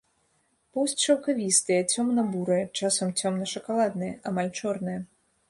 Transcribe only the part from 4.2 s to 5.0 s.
амаль чорная.